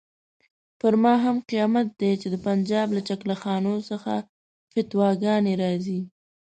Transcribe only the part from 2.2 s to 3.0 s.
چې د پنجاب